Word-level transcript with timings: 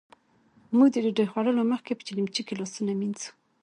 موژ 0.77 0.91
له 0.95 1.01
ډوډۍ 1.15 1.25
خوړلو 1.31 1.69
مخکې 1.71 1.93
په 1.97 2.03
چیلیمچې 2.07 2.41
کې 2.47 2.53
لاسونه 2.59 2.91
مينځو. 2.99 3.29